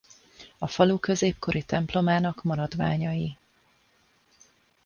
A 0.57 0.67
falu 0.67 0.99
középkori 0.99 1.63
templomának 1.63 2.43
maradványai. 2.43 3.37